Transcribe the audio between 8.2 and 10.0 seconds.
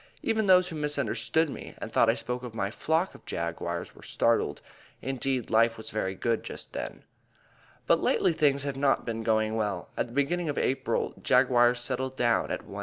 things have not been going well.